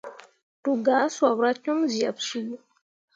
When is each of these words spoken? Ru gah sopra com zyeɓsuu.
Ru 0.63 0.73
gah 0.85 1.05
sopra 1.15 1.51
com 1.63 1.79
zyeɓsuu. 1.93 2.55